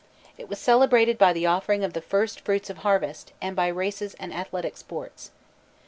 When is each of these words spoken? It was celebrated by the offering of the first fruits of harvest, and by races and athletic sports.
It 0.35 0.49
was 0.49 0.57
celebrated 0.57 1.19
by 1.19 1.31
the 1.31 1.45
offering 1.45 1.83
of 1.83 1.93
the 1.93 2.01
first 2.01 2.39
fruits 2.41 2.71
of 2.71 2.77
harvest, 2.77 3.33
and 3.39 3.55
by 3.55 3.67
races 3.67 4.15
and 4.15 4.33
athletic 4.33 4.75
sports. 4.75 5.29